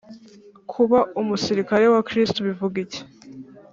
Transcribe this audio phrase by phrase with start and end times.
[0.71, 3.01] kuba umusirikare wa kristu bivuga iki?